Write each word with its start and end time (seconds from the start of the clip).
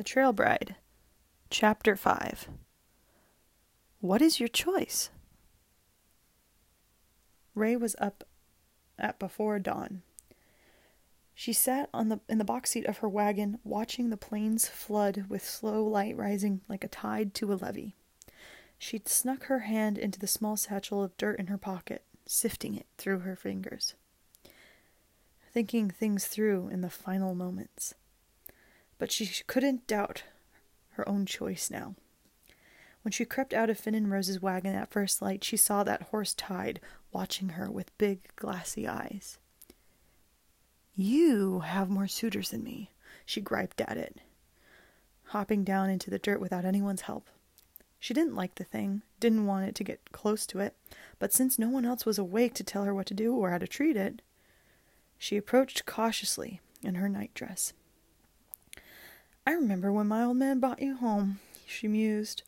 The 0.00 0.04
Trail 0.04 0.32
Bride, 0.32 0.76
Chapter 1.50 1.94
5. 1.94 2.48
What 4.00 4.22
is 4.22 4.40
your 4.40 4.48
choice? 4.48 5.10
Rey 7.54 7.76
was 7.76 7.94
up 7.98 8.24
at 8.98 9.18
before 9.18 9.58
dawn. 9.58 10.00
She 11.34 11.52
sat 11.52 11.90
on 11.92 12.08
the 12.08 12.20
in 12.30 12.38
the 12.38 12.46
box 12.46 12.70
seat 12.70 12.86
of 12.86 12.96
her 12.98 13.10
wagon, 13.10 13.58
watching 13.62 14.08
the 14.08 14.16
plains 14.16 14.70
flood 14.70 15.26
with 15.28 15.44
slow 15.44 15.84
light 15.84 16.16
rising 16.16 16.62
like 16.66 16.82
a 16.82 16.88
tide 16.88 17.34
to 17.34 17.52
a 17.52 17.56
levee. 17.56 17.94
She'd 18.78 19.06
snuck 19.06 19.48
her 19.48 19.58
hand 19.58 19.98
into 19.98 20.18
the 20.18 20.26
small 20.26 20.56
satchel 20.56 21.04
of 21.04 21.14
dirt 21.18 21.38
in 21.38 21.48
her 21.48 21.58
pocket, 21.58 22.04
sifting 22.24 22.74
it 22.74 22.86
through 22.96 23.18
her 23.18 23.36
fingers, 23.36 23.96
thinking 25.52 25.90
things 25.90 26.26
through 26.26 26.68
in 26.68 26.80
the 26.80 26.88
final 26.88 27.34
moments. 27.34 27.96
But 29.00 29.10
she 29.10 29.26
couldn't 29.46 29.86
doubt 29.86 30.24
her 30.90 31.08
own 31.08 31.24
choice 31.24 31.70
now. 31.70 31.94
When 33.00 33.12
she 33.12 33.24
crept 33.24 33.54
out 33.54 33.70
of 33.70 33.78
Finn 33.78 33.94
and 33.94 34.10
Rose's 34.10 34.42
wagon 34.42 34.74
at 34.74 34.90
first 34.90 35.22
light, 35.22 35.42
she 35.42 35.56
saw 35.56 35.82
that 35.82 36.02
horse 36.02 36.34
tied, 36.34 36.80
watching 37.10 37.50
her 37.50 37.70
with 37.70 37.96
big, 37.96 38.20
glassy 38.36 38.86
eyes. 38.86 39.38
You 40.94 41.60
have 41.60 41.88
more 41.88 42.08
suitors 42.08 42.50
than 42.50 42.62
me, 42.62 42.90
she 43.24 43.40
griped 43.40 43.80
at 43.80 43.96
it, 43.96 44.20
hopping 45.28 45.64
down 45.64 45.88
into 45.88 46.10
the 46.10 46.18
dirt 46.18 46.38
without 46.38 46.66
anyone's 46.66 47.02
help. 47.02 47.30
She 47.98 48.12
didn't 48.12 48.36
like 48.36 48.56
the 48.56 48.64
thing, 48.64 49.00
didn't 49.18 49.46
want 49.46 49.66
it 49.66 49.74
to 49.76 49.84
get 49.84 50.12
close 50.12 50.44
to 50.48 50.60
it, 50.60 50.76
but 51.18 51.32
since 51.32 51.58
no 51.58 51.70
one 51.70 51.86
else 51.86 52.04
was 52.04 52.18
awake 52.18 52.52
to 52.54 52.64
tell 52.64 52.84
her 52.84 52.94
what 52.94 53.06
to 53.06 53.14
do 53.14 53.34
or 53.34 53.50
how 53.50 53.58
to 53.58 53.66
treat 53.66 53.96
it, 53.96 54.20
she 55.16 55.38
approached 55.38 55.86
cautiously 55.86 56.60
in 56.82 56.96
her 56.96 57.08
nightdress. 57.08 57.72
I 59.50 59.54
remember 59.54 59.92
when 59.92 60.06
my 60.06 60.22
old 60.22 60.36
man 60.36 60.60
brought 60.60 60.80
you 60.80 60.94
home, 60.94 61.40
she 61.66 61.88
mused, 61.88 62.44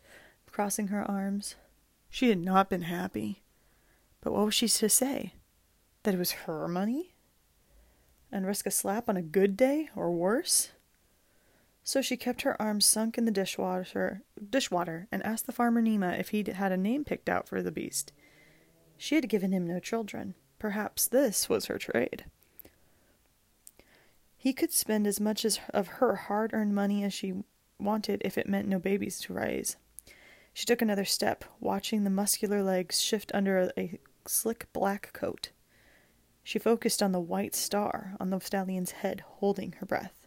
crossing 0.49 0.87
her 0.87 1.03
arms. 1.03 1.57
She 2.09 2.29
had 2.29 2.39
not 2.39 2.71
been 2.71 2.83
happy. 2.83 3.43
But 4.21 4.33
what 4.33 4.45
was 4.45 4.55
she 4.55 4.69
to 4.69 4.89
say? 4.89 5.35
That 6.05 6.15
it 6.15 6.19
was 6.19 6.31
her 6.47 6.69
money? 6.69 7.17
And 8.31 8.47
risk 8.47 8.67
a 8.67 8.71
slap 8.71 9.09
on 9.09 9.17
a 9.17 9.23
good 9.23 9.57
day, 9.57 9.91
or 9.97 10.13
worse? 10.13 10.71
So 11.83 12.03
she 12.03 12.17
kept 12.17 12.43
her 12.43 12.61
arms 12.63 12.87
sunk 12.87 13.19
in 13.19 13.25
the 13.25 13.33
dishwater, 13.33 14.23
dishwater 14.51 15.09
and 15.11 15.25
asked 15.25 15.47
the 15.47 15.53
farmer 15.53 15.83
Nima 15.83 16.21
if 16.21 16.29
he'd 16.29 16.47
had 16.47 16.71
a 16.71 16.77
name 16.77 17.03
picked 17.03 17.29
out 17.29 17.49
for 17.49 17.63
the 17.63 17.73
beast. 17.73 18.13
She 18.97 19.17
had 19.17 19.29
given 19.29 19.51
him 19.51 19.67
no 19.67 19.81
children. 19.81 20.37
Perhaps 20.61 21.09
this 21.09 21.49
was 21.49 21.65
her 21.65 21.79
trade. 21.79 22.27
He 24.43 24.53
could 24.53 24.73
spend 24.73 25.07
as 25.07 25.21
much 25.21 25.45
as 25.45 25.61
of 25.73 25.87
her 25.87 26.17
hard 26.17 26.53
earned 26.53 26.75
money 26.75 27.05
as 27.05 27.15
she 27.15 27.45
wanted 27.79 28.21
if 28.25 28.37
it 28.37 28.49
meant 28.49 28.67
no 28.67 28.81
babies 28.81 29.21
to 29.21 29.33
raise. 29.33 29.77
She 30.53 30.67
took 30.67 30.83
another 30.83 31.05
step, 31.05 31.45
watching 31.61 32.03
the 32.03 32.11
muscular 32.11 32.61
legs 32.61 33.01
shift 33.01 33.31
under 33.33 33.71
a 33.79 34.01
slick 34.27 34.67
black 34.73 35.13
coat. 35.13 35.51
She 36.43 36.59
focused 36.59 37.05
on 37.05 37.13
the 37.13 37.21
white 37.21 37.55
star 37.55 38.17
on 38.19 38.31
the 38.31 38.41
stallion's 38.41 38.91
head, 38.91 39.23
holding 39.25 39.77
her 39.79 39.87
breath. 39.87 40.27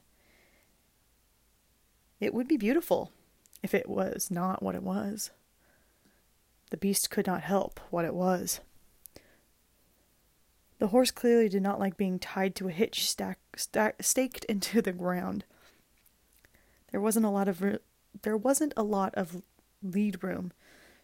It 2.22 2.34
would 2.34 2.48
be 2.48 2.56
beautiful 2.56 3.12
if 3.62 3.74
it 3.74 3.90
was 3.90 4.32
not 4.32 4.64
what 4.64 4.76
it 4.76 4.84
was. 4.84 5.32
The 6.70 6.78
beast 6.78 7.10
could 7.10 7.28
not 7.28 7.42
help 7.42 7.82
what 7.90 8.06
it 8.06 8.16
was. 8.16 8.62
The 10.80 10.88
horse 10.88 11.12
clearly 11.12 11.50
did 11.50 11.62
not 11.62 11.80
like 11.80 11.98
being 11.98 12.20
tied 12.20 12.56
to 12.56 12.68
a 12.68 12.72
hitch 12.72 13.10
stack, 13.10 13.40
stack, 13.56 14.04
staked 14.04 14.44
into 14.46 14.82
the 14.82 14.92
ground. 14.92 15.46
There 16.92 17.02
wasn't 17.02 17.26
a 17.26 17.30
lot 17.30 17.48
of 17.48 17.62
re- 17.62 17.80
there 18.22 18.38
wasn't 18.38 18.74
a 18.78 18.84
lot 18.84 19.14
of 19.16 19.42
lead 19.82 20.24
room. 20.24 20.52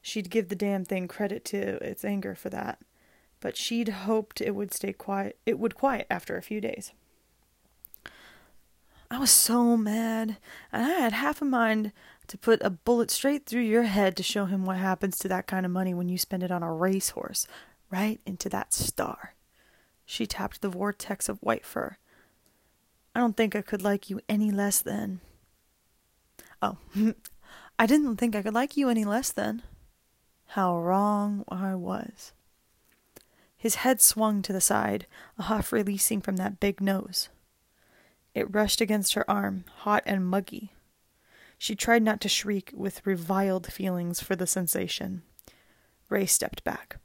She'd 0.02 0.30
give 0.30 0.50
the 0.50 0.56
damn 0.56 0.84
thing 0.84 1.08
credit 1.08 1.46
to 1.46 1.84
its 1.84 2.04
anger 2.04 2.36
for 2.36 2.50
that, 2.50 2.80
but 3.40 3.56
she'd 3.56 3.90
hoped 3.90 4.42
it 4.42 4.56
would 4.56 4.74
stay 4.74 4.94
quiet. 4.94 5.38
It 5.46 5.60
would 5.60 5.76
quiet 5.76 6.08
after 6.10 6.36
a 6.36 6.42
few 6.42 6.60
days. 6.60 6.92
I 9.10 9.18
was 9.18 9.32
so 9.32 9.76
mad, 9.76 10.38
and 10.72 10.86
I 10.86 10.90
had 10.90 11.12
half 11.12 11.42
a 11.42 11.46
mind 11.46 11.92
to 12.28 12.38
put 12.38 12.62
a 12.64 12.70
bullet 12.70 13.12
straight 13.12 13.46
through 13.46 13.64
your 13.64 13.84
head 13.84 14.16
to 14.16 14.24
show 14.24 14.46
him 14.46 14.64
what 14.64 14.78
happens 14.78 15.20
to 15.20 15.28
that 15.28 15.48
kind 15.48 15.66
of 15.66 15.72
money 15.72 15.94
when 15.94 16.08
you 16.08 16.18
spend 16.18 16.44
it 16.44 16.52
on 16.52 16.64
a 16.64 16.74
racehorse, 16.74 17.46
right 17.92 18.22
into 18.26 18.48
that 18.50 18.74
star. 18.74 19.36
She 20.12 20.28
tapped 20.28 20.60
the 20.60 20.68
vortex 20.68 21.30
of 21.30 21.42
white 21.42 21.66
fur. 21.66 21.96
I 23.16 23.22
don't 23.22 23.38
think 23.38 23.56
I 23.56 23.62
could 23.62 23.82
like 23.82 24.10
you 24.10 24.20
any 24.28 24.52
less 24.52 24.82
than. 24.82 25.22
Oh, 26.62 26.76
I 27.80 27.86
didn't 27.86 28.18
think 28.18 28.36
I 28.36 28.42
could 28.42 28.54
like 28.54 28.76
you 28.76 28.90
any 28.90 29.06
less 29.06 29.32
than. 29.32 29.62
How 30.48 30.78
wrong 30.78 31.46
I 31.48 31.76
was. 31.76 32.34
His 33.56 33.76
head 33.76 34.02
swung 34.02 34.42
to 34.42 34.52
the 34.52 34.60
side, 34.60 35.08
a 35.38 35.44
huff 35.44 35.72
releasing 35.72 36.20
from 36.20 36.36
that 36.36 36.60
big 36.60 36.82
nose. 36.82 37.30
It 38.36 38.54
rushed 38.54 38.82
against 38.82 39.14
her 39.14 39.32
arm, 39.32 39.64
hot 39.78 40.04
and 40.06 40.28
muggy. 40.28 40.74
She 41.58 41.74
tried 41.74 42.04
not 42.04 42.20
to 42.20 42.28
shriek 42.28 42.74
with 42.76 43.08
reviled 43.08 43.72
feelings 43.72 44.20
for 44.20 44.36
the 44.36 44.46
sensation. 44.46 45.22
Rey 46.10 46.26
stepped 46.26 46.66
back. 46.66 46.98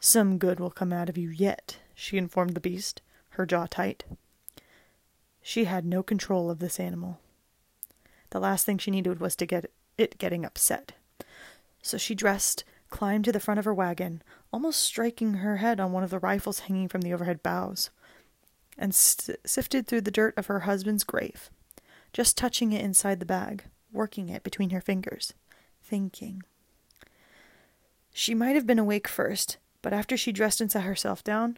Some 0.00 0.38
good 0.38 0.60
will 0.60 0.70
come 0.70 0.92
out 0.92 1.08
of 1.08 1.18
you 1.18 1.28
yet, 1.28 1.78
she 1.94 2.18
informed 2.18 2.54
the 2.54 2.60
beast, 2.60 3.02
her 3.30 3.44
jaw 3.44 3.66
tight. 3.66 4.04
She 5.42 5.64
had 5.64 5.84
no 5.84 6.02
control 6.02 6.50
of 6.50 6.60
this 6.60 6.78
animal. 6.78 7.18
The 8.30 8.40
last 8.40 8.64
thing 8.64 8.78
she 8.78 8.90
needed 8.90 9.20
was 9.20 9.34
to 9.36 9.46
get 9.46 9.70
it 9.96 10.18
getting 10.18 10.44
upset. 10.44 10.92
So 11.82 11.98
she 11.98 12.14
dressed, 12.14 12.64
climbed 12.90 13.24
to 13.24 13.32
the 13.32 13.40
front 13.40 13.58
of 13.58 13.64
her 13.64 13.74
wagon, 13.74 14.22
almost 14.52 14.80
striking 14.80 15.34
her 15.34 15.56
head 15.56 15.80
on 15.80 15.92
one 15.92 16.04
of 16.04 16.10
the 16.10 16.18
rifles 16.18 16.60
hanging 16.60 16.88
from 16.88 17.00
the 17.00 17.12
overhead 17.12 17.42
boughs 17.42 17.90
and 18.76 18.94
sifted 18.94 19.86
through 19.86 20.02
the 20.02 20.10
dirt 20.10 20.34
of 20.36 20.46
her 20.46 20.60
husband's 20.60 21.02
grave, 21.02 21.50
just 22.12 22.36
touching 22.36 22.72
it 22.72 22.84
inside 22.84 23.18
the 23.18 23.26
bag, 23.26 23.64
working 23.92 24.28
it 24.28 24.44
between 24.44 24.70
her 24.70 24.80
fingers, 24.80 25.34
thinking. 25.82 26.42
She 28.12 28.34
might 28.34 28.54
have 28.54 28.66
been 28.66 28.78
awake 28.78 29.08
first, 29.08 29.56
but 29.88 29.96
after 29.96 30.18
she 30.18 30.32
dressed 30.32 30.60
and 30.60 30.70
sat 30.70 30.82
herself 30.82 31.24
down, 31.24 31.56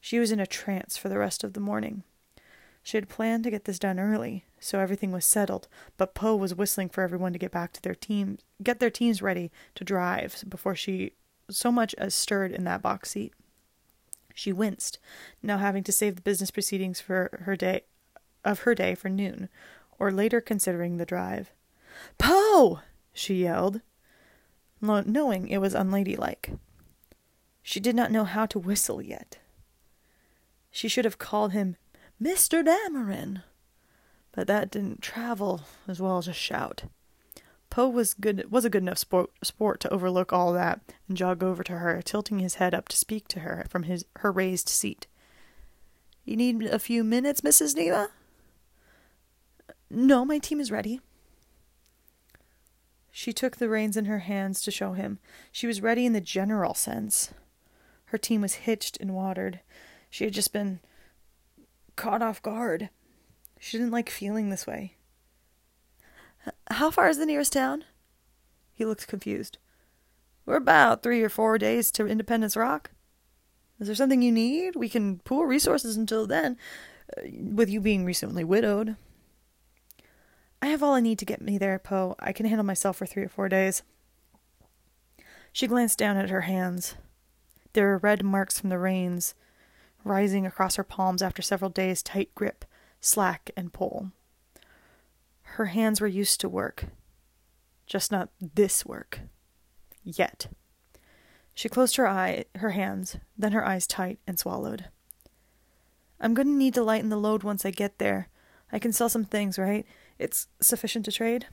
she 0.00 0.20
was 0.20 0.30
in 0.30 0.38
a 0.38 0.46
trance 0.46 0.96
for 0.96 1.08
the 1.08 1.18
rest 1.18 1.42
of 1.42 1.52
the 1.52 1.58
morning. 1.58 2.04
She 2.84 2.96
had 2.96 3.08
planned 3.08 3.42
to 3.42 3.50
get 3.50 3.64
this 3.64 3.80
done 3.80 3.98
early, 3.98 4.44
so 4.60 4.78
everything 4.78 5.10
was 5.10 5.24
settled, 5.24 5.66
but 5.96 6.14
Poe 6.14 6.36
was 6.36 6.54
whistling 6.54 6.90
for 6.90 7.02
everyone 7.02 7.32
to 7.32 7.40
get 7.40 7.50
back 7.50 7.72
to 7.72 7.82
their 7.82 7.96
teams, 7.96 8.42
get 8.62 8.78
their 8.78 8.88
teams 8.88 9.20
ready 9.20 9.50
to 9.74 9.82
drive 9.82 10.44
before 10.48 10.76
she 10.76 11.14
so 11.50 11.72
much 11.72 11.92
as 11.98 12.14
stirred 12.14 12.52
in 12.52 12.62
that 12.62 12.82
box 12.82 13.10
seat. 13.10 13.34
She 14.32 14.52
winced, 14.52 15.00
now 15.42 15.58
having 15.58 15.82
to 15.82 15.90
save 15.90 16.14
the 16.14 16.22
business 16.22 16.52
proceedings 16.52 17.00
for 17.00 17.40
her 17.46 17.56
day 17.56 17.82
of 18.44 18.60
her 18.60 18.76
day 18.76 18.94
for 18.94 19.08
noon, 19.08 19.48
or 19.98 20.12
later 20.12 20.40
considering 20.40 20.98
the 20.98 21.04
drive. 21.04 21.50
Poe! 22.16 22.78
she 23.12 23.42
yelled, 23.42 23.80
knowing 24.80 25.48
it 25.48 25.58
was 25.58 25.74
unladylike. 25.74 26.52
She 27.62 27.80
did 27.80 27.94
not 27.94 28.10
know 28.10 28.24
how 28.24 28.46
to 28.46 28.58
whistle 28.58 29.00
yet. 29.00 29.38
She 30.70 30.88
should 30.88 31.04
have 31.04 31.18
called 31.18 31.52
him 31.52 31.76
Mr. 32.20 32.64
Dameron, 32.64 33.42
but 34.32 34.46
that 34.46 34.70
didn't 34.70 35.02
travel 35.02 35.62
as 35.86 36.00
well 36.00 36.18
as 36.18 36.26
a 36.26 36.32
shout. 36.32 36.84
Poe 37.70 37.88
was 37.88 38.14
good 38.14 38.50
was 38.50 38.64
a 38.64 38.70
good 38.70 38.82
enough 38.82 38.98
sport, 38.98 39.30
sport 39.42 39.80
to 39.80 39.92
overlook 39.92 40.32
all 40.32 40.52
that 40.52 40.80
and 41.08 41.16
jog 41.16 41.42
over 41.42 41.62
to 41.62 41.78
her, 41.78 42.02
tilting 42.02 42.38
his 42.38 42.56
head 42.56 42.74
up 42.74 42.88
to 42.88 42.96
speak 42.96 43.28
to 43.28 43.40
her 43.40 43.64
from 43.68 43.84
his 43.84 44.04
her 44.16 44.30
raised 44.30 44.68
seat. 44.68 45.06
You 46.24 46.36
need 46.36 46.62
a 46.64 46.78
few 46.78 47.02
minutes, 47.02 47.40
Mrs. 47.40 47.74
Neva? 47.74 48.10
No, 49.90 50.24
my 50.24 50.38
team 50.38 50.60
is 50.60 50.70
ready. 50.70 51.00
She 53.10 53.32
took 53.32 53.56
the 53.56 53.68
reins 53.68 53.96
in 53.96 54.06
her 54.06 54.20
hands 54.20 54.62
to 54.62 54.70
show 54.70 54.92
him. 54.92 55.18
She 55.50 55.66
was 55.66 55.82
ready 55.82 56.06
in 56.06 56.12
the 56.12 56.20
general 56.20 56.74
sense. 56.74 57.32
Her 58.12 58.18
team 58.18 58.42
was 58.42 58.66
hitched 58.68 58.98
and 59.00 59.14
watered. 59.14 59.60
She 60.10 60.24
had 60.24 60.34
just 60.34 60.52
been 60.52 60.80
caught 61.96 62.20
off 62.20 62.42
guard. 62.42 62.90
She 63.58 63.78
didn't 63.78 63.90
like 63.90 64.10
feeling 64.10 64.50
this 64.50 64.66
way. 64.66 64.96
How 66.70 66.90
far 66.90 67.08
is 67.08 67.16
the 67.16 67.24
nearest 67.24 67.54
town? 67.54 67.84
He 68.74 68.84
looked 68.84 69.08
confused. 69.08 69.56
We're 70.44 70.56
about 70.56 71.02
three 71.02 71.22
or 71.22 71.30
four 71.30 71.56
days 71.56 71.90
to 71.92 72.06
Independence 72.06 72.54
Rock. 72.54 72.90
Is 73.80 73.86
there 73.86 73.96
something 73.96 74.20
you 74.20 74.30
need? 74.30 74.76
We 74.76 74.90
can 74.90 75.20
pool 75.20 75.46
resources 75.46 75.96
until 75.96 76.26
then, 76.26 76.58
uh, 77.16 77.22
with 77.32 77.70
you 77.70 77.80
being 77.80 78.04
recently 78.04 78.44
widowed. 78.44 78.96
I 80.60 80.66
have 80.66 80.82
all 80.82 80.92
I 80.92 81.00
need 81.00 81.18
to 81.20 81.24
get 81.24 81.40
me 81.40 81.56
there, 81.56 81.78
Poe. 81.78 82.14
I 82.18 82.32
can 82.32 82.44
handle 82.44 82.66
myself 82.66 82.98
for 82.98 83.06
three 83.06 83.22
or 83.22 83.30
four 83.30 83.48
days. 83.48 83.82
She 85.50 85.66
glanced 85.66 85.96
down 85.96 86.18
at 86.18 86.28
her 86.28 86.42
hands. 86.42 86.96
There 87.72 87.86
were 87.86 87.98
red 87.98 88.22
marks 88.22 88.60
from 88.60 88.70
the 88.70 88.78
reins 88.78 89.34
rising 90.04 90.46
across 90.46 90.76
her 90.76 90.84
palms 90.84 91.22
after 91.22 91.42
several 91.42 91.70
days' 91.70 92.02
tight 92.02 92.34
grip, 92.34 92.64
slack, 93.00 93.50
and 93.56 93.72
pull. 93.72 94.10
Her 95.42 95.66
hands 95.66 96.00
were 96.00 96.06
used 96.06 96.40
to 96.40 96.48
work, 96.48 96.86
just 97.86 98.10
not 98.10 98.30
this 98.40 98.84
work. 98.84 99.20
Yet. 100.02 100.48
She 101.54 101.68
closed 101.68 101.96
her 101.96 102.08
eye, 102.08 102.46
her 102.56 102.70
hands, 102.70 103.18
then 103.36 103.52
her 103.52 103.64
eyes 103.64 103.86
tight 103.86 104.18
and 104.26 104.38
swallowed. 104.38 104.86
I'm 106.18 106.34
going 106.34 106.46
to 106.46 106.52
need 106.52 106.74
to 106.74 106.82
lighten 106.82 107.10
the 107.10 107.16
load 107.16 107.42
once 107.42 107.64
I 107.64 107.70
get 107.70 107.98
there. 107.98 108.28
I 108.70 108.78
can 108.78 108.92
sell 108.92 109.08
some 109.08 109.24
things, 109.24 109.58
right? 109.58 109.84
It's 110.18 110.48
sufficient 110.60 111.04
to 111.04 111.12
trade? 111.12 111.46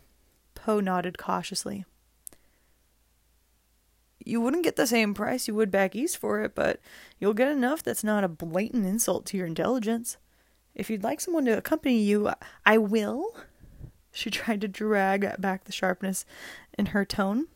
Poe 0.55 0.79
nodded 0.79 1.17
cautiously. 1.17 1.85
You 4.25 4.41
wouldn't 4.41 4.63
get 4.63 4.75
the 4.75 4.87
same 4.87 5.13
price 5.13 5.47
you 5.47 5.55
would 5.55 5.71
back 5.71 5.95
east 5.95 6.17
for 6.17 6.41
it, 6.41 6.53
but 6.55 6.79
you'll 7.19 7.33
get 7.33 7.47
enough 7.47 7.81
that's 7.81 8.03
not 8.03 8.23
a 8.23 8.27
blatant 8.29 8.85
insult 8.85 9.25
to 9.27 9.37
your 9.37 9.47
intelligence. 9.47 10.17
If 10.75 10.89
you'd 10.89 11.03
like 11.03 11.21
someone 11.21 11.45
to 11.45 11.57
accompany 11.57 11.99
you, 11.99 12.31
I 12.65 12.77
will. 12.77 13.35
She 14.11 14.29
tried 14.31 14.61
to 14.61 14.67
drag 14.67 15.39
back 15.39 15.63
the 15.63 15.71
sharpness 15.71 16.25
in 16.77 16.87
her 16.87 17.05
tone. 17.05 17.47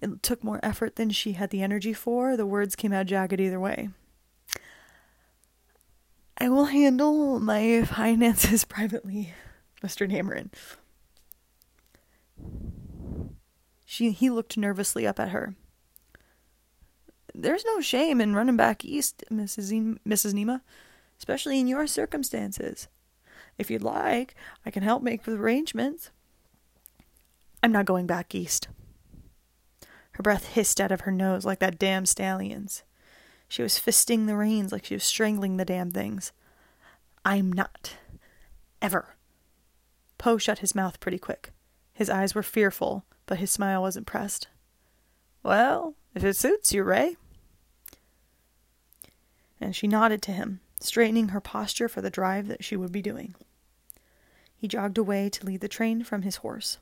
It 0.00 0.22
took 0.22 0.44
more 0.44 0.60
effort 0.62 0.96
than 0.96 1.10
she 1.10 1.32
had 1.32 1.50
the 1.50 1.62
energy 1.62 1.92
for. 1.92 2.36
The 2.36 2.46
words 2.46 2.76
came 2.76 2.92
out 2.92 3.06
jagged 3.06 3.40
either 3.40 3.60
way. 3.60 3.88
I 6.38 6.48
will 6.48 6.66
handle 6.66 7.40
my 7.40 7.82
finances 7.86 8.64
privately, 8.66 9.32
Mr. 9.82 10.10
Dameron. 10.10 10.50
She 13.96 14.10
he 14.10 14.28
looked 14.28 14.58
nervously 14.58 15.06
up 15.06 15.18
at 15.18 15.30
her. 15.30 15.54
There's 17.34 17.64
no 17.64 17.80
shame 17.80 18.20
in 18.20 18.36
running 18.36 18.54
back 18.54 18.84
east, 18.84 19.24
Mrs. 19.32 19.72
E- 19.72 19.98
Mrs. 20.06 20.34
Nema, 20.34 20.60
especially 21.18 21.58
in 21.58 21.66
your 21.66 21.86
circumstances. 21.86 22.88
If 23.56 23.70
you'd 23.70 23.82
like, 23.82 24.34
I 24.66 24.70
can 24.70 24.82
help 24.82 25.02
make 25.02 25.22
the 25.22 25.32
arrangements. 25.32 26.10
I'm 27.62 27.72
not 27.72 27.86
going 27.86 28.06
back 28.06 28.34
east. 28.34 28.68
Her 30.10 30.22
breath 30.22 30.48
hissed 30.48 30.78
out 30.78 30.92
of 30.92 31.00
her 31.02 31.10
nose 31.10 31.46
like 31.46 31.60
that 31.60 31.78
damn 31.78 32.04
stallion's. 32.04 32.82
She 33.48 33.62
was 33.62 33.80
fisting 33.80 34.26
the 34.26 34.36
reins 34.36 34.72
like 34.72 34.84
she 34.84 34.94
was 34.94 35.04
strangling 35.04 35.56
the 35.56 35.64
damn 35.64 35.90
things. 35.90 36.32
I'm 37.24 37.50
not. 37.50 37.96
Ever. 38.82 39.16
Poe 40.18 40.36
shut 40.36 40.58
his 40.58 40.74
mouth 40.74 41.00
pretty 41.00 41.18
quick. 41.18 41.52
His 41.94 42.10
eyes 42.10 42.34
were 42.34 42.42
fearful, 42.42 43.06
but 43.26 43.38
his 43.38 43.50
smile 43.50 43.82
was 43.82 43.96
impressed. 43.96 44.48
Well, 45.42 45.94
if 46.14 46.24
it 46.24 46.36
suits 46.36 46.72
you, 46.72 46.82
Rey. 46.82 47.16
And 49.60 49.74
she 49.74 49.86
nodded 49.86 50.22
to 50.22 50.32
him, 50.32 50.60
straightening 50.80 51.28
her 51.28 51.40
posture 51.40 51.88
for 51.88 52.00
the 52.00 52.10
drive 52.10 52.48
that 52.48 52.64
she 52.64 52.76
would 52.76 52.92
be 52.92 53.02
doing. 53.02 53.34
He 54.56 54.68
jogged 54.68 54.98
away 54.98 55.28
to 55.30 55.46
lead 55.46 55.60
the 55.60 55.68
train 55.68 56.02
from 56.02 56.22
his 56.22 56.36
horse. 56.36 56.78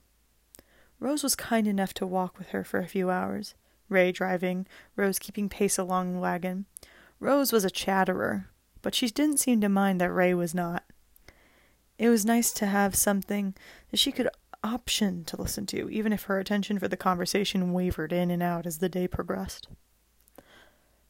Rose 1.00 1.22
was 1.22 1.34
kind 1.34 1.66
enough 1.66 1.92
to 1.94 2.06
walk 2.06 2.38
with 2.38 2.48
her 2.48 2.64
for 2.64 2.78
a 2.78 2.86
few 2.86 3.10
hours, 3.10 3.54
Rey 3.88 4.12
driving, 4.12 4.66
Rose 4.96 5.18
keeping 5.18 5.48
pace 5.48 5.78
along 5.78 6.14
the 6.14 6.20
wagon. 6.20 6.66
Rose 7.20 7.52
was 7.52 7.64
a 7.64 7.70
chatterer, 7.70 8.48
but 8.80 8.94
she 8.94 9.08
didn't 9.08 9.40
seem 9.40 9.60
to 9.60 9.68
mind 9.68 10.00
that 10.00 10.12
Rey 10.12 10.34
was 10.34 10.54
not. 10.54 10.84
It 11.98 12.08
was 12.08 12.24
nice 12.24 12.52
to 12.52 12.66
have 12.66 12.94
something 12.94 13.54
that 13.90 13.98
she 13.98 14.12
could 14.12 14.28
option 14.64 15.24
to 15.24 15.40
listen 15.40 15.66
to, 15.66 15.88
even 15.90 16.12
if 16.12 16.24
her 16.24 16.38
attention 16.38 16.78
for 16.78 16.88
the 16.88 16.96
conversation 16.96 17.72
wavered 17.72 18.12
in 18.12 18.30
and 18.30 18.42
out 18.42 18.66
as 18.66 18.78
the 18.78 18.88
day 18.88 19.06
progressed. 19.06 19.68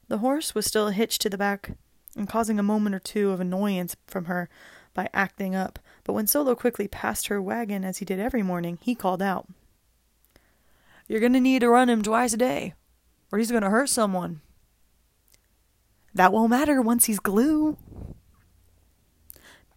The 0.08 0.18
horse 0.18 0.54
was 0.54 0.66
still 0.66 0.88
hitched 0.88 1.22
to 1.22 1.30
the 1.30 1.38
back 1.38 1.72
and 2.16 2.28
causing 2.28 2.58
a 2.58 2.62
moment 2.62 2.94
or 2.94 2.98
two 2.98 3.30
of 3.30 3.40
annoyance 3.40 3.96
from 4.06 4.26
her 4.26 4.48
by 4.92 5.08
acting 5.12 5.54
up, 5.54 5.78
but 6.04 6.12
when 6.12 6.26
Solo 6.26 6.54
quickly 6.54 6.86
passed 6.86 7.28
her 7.28 7.40
wagon 7.40 7.84
as 7.84 7.98
he 7.98 8.04
did 8.04 8.20
every 8.20 8.42
morning, 8.42 8.78
he 8.82 8.94
called 8.94 9.22
out, 9.22 9.48
You're 11.08 11.20
going 11.20 11.32
to 11.32 11.40
need 11.40 11.60
to 11.60 11.68
run 11.68 11.88
him 11.88 12.02
twice 12.02 12.32
a 12.32 12.36
day, 12.36 12.74
or 13.32 13.38
he's 13.38 13.50
going 13.50 13.62
to 13.62 13.70
hurt 13.70 13.88
someone. 13.88 14.40
That 16.14 16.32
won't 16.32 16.50
matter 16.50 16.80
once 16.80 17.06
he's 17.06 17.18
glue. 17.18 17.76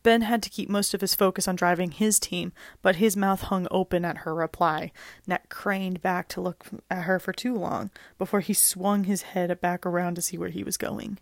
Ben 0.08 0.22
had 0.22 0.42
to 0.44 0.50
keep 0.50 0.70
most 0.70 0.94
of 0.94 1.02
his 1.02 1.14
focus 1.14 1.50
on 1.50 1.58
driving 1.58 1.92
his 1.92 2.18
team, 2.18 2.54
but 2.82 2.96
his 2.96 3.18
mouth 3.18 3.42
hung 3.42 3.68
open 3.70 4.06
at 4.06 4.20
her 4.20 4.34
reply, 4.34 4.94
neck 5.28 5.50
craned 5.50 6.02
back 6.02 6.30
to 6.30 6.40
look 6.40 6.66
at 6.90 7.04
her 7.04 7.20
for 7.20 7.34
too 7.34 7.54
long 7.54 7.92
before 8.18 8.40
he 8.40 8.54
swung 8.54 9.04
his 9.04 9.24
head 9.24 9.60
back 9.60 9.86
around 9.86 10.16
to 10.16 10.22
see 10.22 10.38
where 10.38 10.48
he 10.48 10.64
was 10.64 10.78
going. 10.78 11.18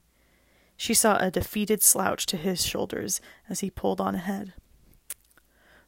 She 0.77 0.93
saw 0.93 1.17
a 1.17 1.31
defeated 1.31 1.81
slouch 1.81 2.27
to 2.27 2.37
his 2.37 2.63
shoulders 2.63 3.21
as 3.49 3.61
he 3.61 3.71
pulled 3.71 3.99
on 3.99 4.13
ahead. 4.13 4.53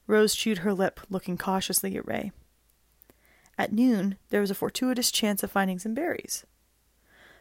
Rose 0.08 0.34
chewed 0.34 0.58
her 0.58 0.74
lip, 0.74 0.98
looking 1.08 1.38
cautiously 1.38 1.96
at 1.96 2.04
Rey. 2.04 2.32
At 3.56 3.72
noon, 3.72 4.18
there 4.30 4.40
was 4.40 4.50
a 4.50 4.56
fortuitous 4.56 5.12
chance 5.12 5.44
of 5.44 5.52
finding 5.52 5.78
some 5.78 5.94
berries. 5.94 6.44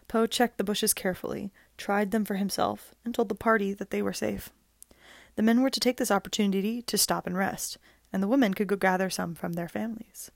Poe 0.08 0.28
checked 0.28 0.60
the 0.60 0.64
bushes 0.64 0.94
carefully, 0.94 1.52
tried 1.78 2.12
them 2.12 2.26
for 2.26 2.36
himself, 2.36 2.94
and 3.04 3.16
told 3.16 3.28
the 3.28 3.34
party 3.34 3.74
that 3.74 3.90
they 3.90 4.04
were 4.04 4.14
safe. 4.14 4.52
The 5.38 5.44
men 5.44 5.62
were 5.62 5.70
to 5.70 5.80
take 5.80 5.96
this 5.96 6.12
opportunity 6.12 6.82
to 6.82 6.98
stop 6.98 7.26
and 7.26 7.38
rest, 7.38 7.78
and 8.12 8.22
the 8.22 8.28
women 8.28 8.54
could 8.54 8.68
go 8.68 8.76
gather 8.76 9.10
some 9.10 9.34
from 9.34 9.54
their 9.54 9.70
families. 9.70 10.30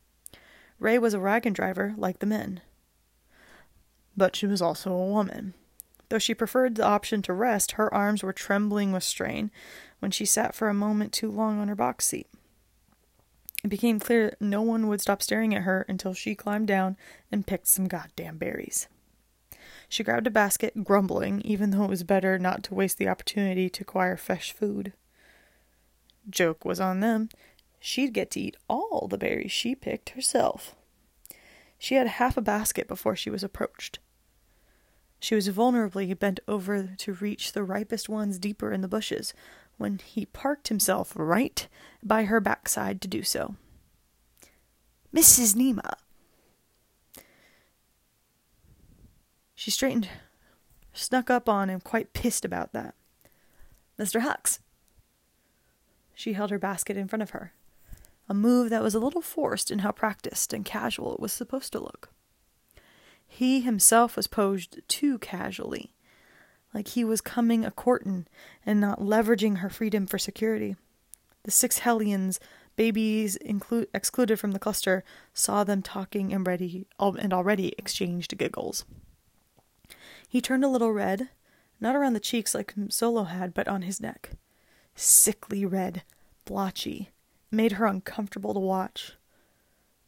Rey 0.79 0.97
was 0.97 1.13
a 1.13 1.19
wagon 1.19 1.51
driver 1.51 1.93
like 1.97 2.19
the 2.19 2.25
men. 2.25 2.61
But 4.15 4.37
she 4.37 4.47
was 4.47 4.61
also 4.61 4.93
a 4.93 5.05
woman, 5.05 5.53
Though 6.11 6.19
she 6.19 6.35
preferred 6.35 6.75
the 6.75 6.83
option 6.83 7.21
to 7.21 7.31
rest, 7.31 7.71
her 7.73 7.91
arms 7.93 8.21
were 8.21 8.33
trembling 8.33 8.91
with 8.91 9.01
strain 9.01 9.49
when 9.99 10.11
she 10.11 10.25
sat 10.25 10.53
for 10.53 10.67
a 10.67 10.73
moment 10.73 11.13
too 11.13 11.31
long 11.31 11.57
on 11.57 11.69
her 11.69 11.75
box 11.75 12.05
seat. 12.05 12.27
It 13.63 13.69
became 13.69 13.97
clear 13.97 14.31
that 14.31 14.41
no 14.41 14.61
one 14.61 14.89
would 14.89 14.99
stop 14.99 15.21
staring 15.21 15.55
at 15.55 15.61
her 15.61 15.85
until 15.87 16.13
she 16.13 16.35
climbed 16.35 16.67
down 16.67 16.97
and 17.31 17.47
picked 17.47 17.67
some 17.67 17.87
goddamn 17.87 18.37
berries. 18.37 18.89
She 19.91 20.05
grabbed 20.05 20.25
a 20.25 20.31
basket, 20.31 20.85
grumbling, 20.85 21.41
even 21.41 21.71
though 21.71 21.83
it 21.83 21.89
was 21.89 22.03
better 22.03 22.39
not 22.39 22.63
to 22.63 22.73
waste 22.73 22.97
the 22.97 23.09
opportunity 23.09 23.69
to 23.69 23.81
acquire 23.81 24.15
fresh 24.15 24.53
food. 24.53 24.93
Joke 26.29 26.63
was 26.63 26.79
on 26.79 27.01
them. 27.01 27.27
She'd 27.77 28.13
get 28.13 28.31
to 28.31 28.39
eat 28.39 28.55
all 28.69 29.09
the 29.09 29.17
berries 29.17 29.51
she 29.51 29.75
picked 29.75 30.11
herself. 30.11 30.77
She 31.77 31.95
had 31.95 32.07
half 32.07 32.37
a 32.37 32.41
basket 32.41 32.87
before 32.87 33.17
she 33.17 33.29
was 33.29 33.43
approached. 33.43 33.99
She 35.19 35.35
was 35.35 35.49
vulnerably 35.49 36.17
bent 36.17 36.39
over 36.47 36.91
to 36.95 37.13
reach 37.13 37.51
the 37.51 37.63
ripest 37.63 38.07
ones 38.07 38.39
deeper 38.39 38.71
in 38.71 38.79
the 38.79 38.87
bushes 38.87 39.33
when 39.77 39.99
he 39.99 40.25
parked 40.25 40.69
himself 40.69 41.11
right 41.17 41.67
by 42.01 42.23
her 42.23 42.39
backside 42.39 43.01
to 43.01 43.09
do 43.09 43.23
so. 43.23 43.55
Mrs. 45.13 45.53
Nema. 45.53 45.95
She 49.61 49.69
straightened, 49.69 50.09
snuck 50.91 51.29
up 51.29 51.47
on 51.47 51.69
him, 51.69 51.81
quite 51.81 52.13
pissed 52.13 52.45
about 52.45 52.73
that. 52.73 52.95
Mr. 53.99 54.19
Hux. 54.19 54.57
She 56.15 56.33
held 56.33 56.49
her 56.49 56.57
basket 56.57 56.97
in 56.97 57.07
front 57.07 57.21
of 57.21 57.29
her, 57.29 57.53
a 58.27 58.33
move 58.33 58.71
that 58.71 58.81
was 58.81 58.95
a 58.95 58.99
little 58.99 59.21
forced 59.21 59.69
in 59.69 59.79
how 59.79 59.91
practiced 59.91 60.51
and 60.51 60.65
casual 60.65 61.13
it 61.13 61.19
was 61.19 61.31
supposed 61.31 61.71
to 61.73 61.79
look. 61.79 62.09
He 63.27 63.61
himself 63.61 64.15
was 64.15 64.25
posed 64.25 64.79
too 64.87 65.19
casually, 65.19 65.93
like 66.73 66.87
he 66.87 67.03
was 67.03 67.21
coming 67.21 67.63
a 67.63 67.69
courtin 67.69 68.25
and 68.65 68.81
not 68.81 68.99
leveraging 68.99 69.59
her 69.59 69.69
freedom 69.69 70.07
for 70.07 70.17
security. 70.17 70.75
The 71.43 71.51
six 71.51 71.77
Hellions, 71.77 72.39
babies 72.75 73.37
inclu- 73.45 73.85
excluded 73.93 74.39
from 74.39 74.53
the 74.53 74.59
cluster, 74.59 75.03
saw 75.35 75.63
them 75.63 75.83
talking 75.83 76.33
and 76.33 76.47
ready 76.47 76.87
and 76.99 77.31
already 77.31 77.75
exchanged 77.77 78.35
giggles. 78.39 78.85
He 80.31 80.39
turned 80.39 80.63
a 80.63 80.69
little 80.69 80.93
red, 80.93 81.27
not 81.81 81.93
around 81.93 82.13
the 82.13 82.21
cheeks 82.21 82.55
like 82.55 82.73
Solo 82.87 83.25
had, 83.25 83.53
but 83.53 83.67
on 83.67 83.81
his 83.81 83.99
neck. 83.99 84.29
Sickly 84.95 85.65
red, 85.65 86.03
blotchy, 86.45 87.09
made 87.51 87.73
her 87.73 87.85
uncomfortable 87.85 88.53
to 88.53 88.59
watch. 88.61 89.17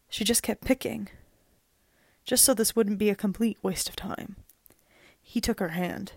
She 0.08 0.24
just 0.24 0.42
kept 0.42 0.64
picking, 0.64 1.10
just 2.24 2.46
so 2.46 2.54
this 2.54 2.74
wouldn't 2.74 3.00
be 3.00 3.10
a 3.10 3.16
complete 3.16 3.58
waste 3.62 3.90
of 3.90 3.98
time. 3.98 4.38
He 5.22 5.42
took 5.42 5.60
her 5.60 5.70
hand. 5.70 6.14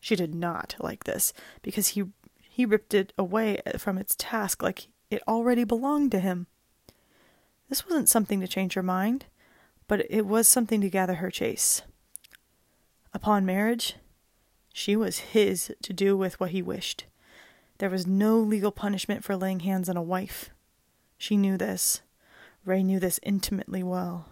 She 0.00 0.16
did 0.16 0.34
not 0.34 0.76
like 0.78 1.04
this, 1.04 1.32
because 1.62 1.88
he 1.88 2.04
he 2.38 2.66
ripped 2.66 2.92
it 2.92 3.14
away 3.16 3.62
from 3.78 3.96
its 3.96 4.14
task 4.18 4.62
like 4.62 4.88
it 5.10 5.22
already 5.26 5.64
belonged 5.64 6.10
to 6.10 6.20
him. 6.20 6.46
This 7.70 7.86
wasn't 7.86 8.10
something 8.10 8.38
to 8.40 8.46
change 8.46 8.74
her 8.74 8.82
mind, 8.82 9.24
but 9.88 10.04
it 10.10 10.26
was 10.26 10.46
something 10.46 10.82
to 10.82 10.90
gather 10.90 11.14
her 11.14 11.30
chase. 11.30 11.80
Upon 13.16 13.46
marriage, 13.46 13.94
she 14.74 14.94
was 14.94 15.32
his 15.32 15.72
to 15.80 15.94
do 15.94 16.18
with 16.18 16.38
what 16.38 16.50
he 16.50 16.60
wished. 16.60 17.06
There 17.78 17.88
was 17.88 18.06
no 18.06 18.38
legal 18.38 18.70
punishment 18.70 19.24
for 19.24 19.34
laying 19.34 19.60
hands 19.60 19.88
on 19.88 19.96
a 19.96 20.02
wife. 20.02 20.50
She 21.16 21.38
knew 21.38 21.56
this. 21.56 22.02
Rey 22.66 22.82
knew 22.82 23.00
this 23.00 23.18
intimately 23.22 23.82
well. 23.82 24.28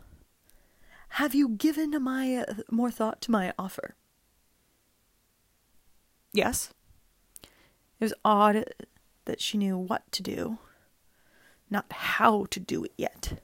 Have 1.16 1.34
you 1.34 1.48
given 1.48 1.92
my 2.02 2.36
uh, 2.36 2.56
more 2.70 2.90
thought 2.90 3.22
to 3.22 3.30
my 3.30 3.54
offer? 3.58 3.94
Yes. 6.34 6.74
It 7.42 8.04
was 8.04 8.12
odd 8.22 8.66
that 9.24 9.40
she 9.40 9.56
knew 9.56 9.78
what 9.78 10.12
to 10.12 10.22
do. 10.22 10.58
not 11.70 11.90
how 11.90 12.44
to 12.50 12.60
do 12.60 12.84
it 12.84 12.92
yet. 12.98 13.40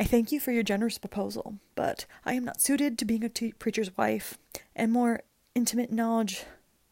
I 0.00 0.04
thank 0.04 0.32
you 0.32 0.40
for 0.40 0.50
your 0.50 0.62
generous 0.62 0.96
proposal, 0.96 1.56
but 1.74 2.06
I 2.24 2.32
am 2.32 2.42
not 2.42 2.62
suited 2.62 2.98
to 2.98 3.04
being 3.04 3.22
a 3.22 3.28
t- 3.28 3.52
preacher's 3.52 3.94
wife, 3.98 4.38
and 4.74 4.90
more 4.90 5.20
intimate 5.54 5.92
knowledge 5.92 6.44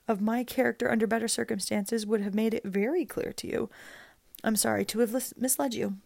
of 0.06 0.20
my 0.20 0.44
character 0.44 0.90
under 0.90 1.06
better 1.06 1.26
circumstances 1.26 2.04
would 2.04 2.20
have 2.20 2.34
made 2.34 2.52
it 2.52 2.64
very 2.66 3.06
clear 3.06 3.32
to 3.32 3.46
you. 3.46 3.70
I'm 4.44 4.56
sorry 4.56 4.84
to 4.84 4.98
have 4.98 5.14
lis- 5.14 5.32
misled 5.38 5.72
you. 5.72 5.96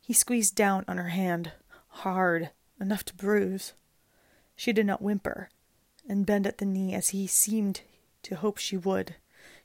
He 0.00 0.14
squeezed 0.14 0.54
down 0.54 0.86
on 0.88 0.96
her 0.96 1.10
hand, 1.10 1.52
hard, 1.88 2.52
enough 2.80 3.04
to 3.04 3.14
bruise. 3.14 3.74
She 4.56 4.72
did 4.72 4.86
not 4.86 5.02
whimper, 5.02 5.50
and 6.08 6.24
bend 6.24 6.46
at 6.46 6.56
the 6.56 6.64
knee 6.64 6.94
as 6.94 7.10
he 7.10 7.26
seemed 7.26 7.82
to 8.22 8.36
hope 8.36 8.56
she 8.56 8.78
would. 8.78 9.16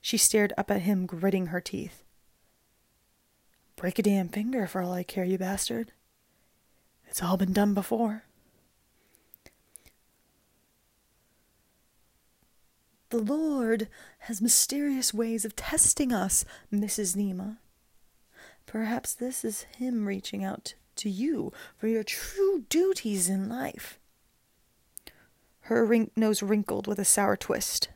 She 0.02 0.18
stared 0.18 0.52
up 0.58 0.70
at 0.70 0.82
him, 0.82 1.06
gritting 1.06 1.46
her 1.46 1.60
teeth. 1.62 2.01
Break 3.82 3.98
a 3.98 4.02
damn 4.02 4.28
finger 4.28 4.68
for 4.68 4.80
all 4.80 4.92
I 4.92 5.02
care, 5.02 5.24
you 5.24 5.38
bastard. 5.38 5.90
It's 7.08 7.20
all 7.20 7.36
been 7.36 7.52
done 7.52 7.74
before. 7.74 8.22
The 13.10 13.18
Lord 13.18 13.88
has 14.20 14.40
mysterious 14.40 15.12
ways 15.12 15.44
of 15.44 15.56
testing 15.56 16.12
us, 16.12 16.44
Mrs. 16.72 17.16
Nema. 17.16 17.56
Perhaps 18.66 19.14
this 19.14 19.44
is 19.44 19.66
Him 19.76 20.06
reaching 20.06 20.44
out 20.44 20.74
to 20.94 21.10
you 21.10 21.52
for 21.76 21.88
your 21.88 22.04
true 22.04 22.64
duties 22.68 23.28
in 23.28 23.48
life. 23.48 23.98
Her 25.62 25.84
wrin- 25.84 26.12
nose 26.14 26.40
wrinkled 26.40 26.86
with 26.86 27.00
a 27.00 27.04
sour 27.04 27.36
twist. 27.36 27.88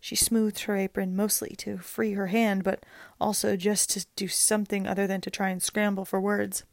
She 0.00 0.16
smoothed 0.16 0.60
her 0.60 0.76
apron 0.76 1.16
mostly 1.16 1.54
to 1.58 1.78
free 1.78 2.12
her 2.12 2.28
hand, 2.28 2.64
but 2.64 2.84
also 3.20 3.56
just 3.56 3.90
to 3.90 4.06
do 4.16 4.28
something 4.28 4.86
other 4.86 5.06
than 5.06 5.20
to 5.22 5.30
try 5.30 5.48
and 5.48 5.62
scramble 5.62 6.04
for 6.04 6.20
words. 6.20 6.64